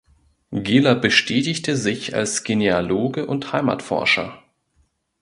Gehler 0.51 0.95
betätigte 0.95 1.77
sich 1.77 2.15
als 2.15 2.43
Genealoge 2.43 3.27
und 3.27 3.53
Heimatforscher. 3.53 4.41